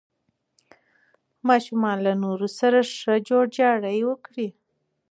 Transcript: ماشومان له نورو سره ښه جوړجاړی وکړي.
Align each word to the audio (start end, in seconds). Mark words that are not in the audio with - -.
ماشومان 1.47 1.97
له 2.05 2.13
نورو 2.23 2.47
سره 2.59 2.79
ښه 2.95 3.13
جوړجاړی 3.29 3.99
وکړي. 4.09 4.47